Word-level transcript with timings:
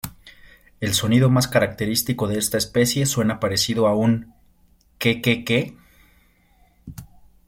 El 0.79 0.95
sonido 0.95 1.29
más 1.29 1.47
característico 1.47 2.27
de 2.27 2.39
esta 2.39 2.57
especie 2.57 3.05
suena 3.05 3.39
parecido 3.39 3.85
a 3.85 3.95
un 3.95 4.33
"¡que, 4.97 5.21
que, 5.21 5.43
que!". 5.45 5.77